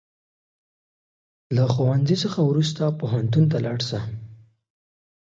د 1.55 1.57
ښوونځي 1.73 2.15
څخه 2.23 2.39
وروسته 2.49 2.83
پوهنتون 2.99 3.43
ته 3.51 3.55
ولاړ 3.59 3.79
سه 3.89 3.99